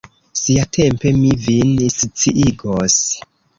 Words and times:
Siatempe 0.39 1.11
mi 1.19 1.35
vin 1.45 1.77
sciigos. 1.99 2.99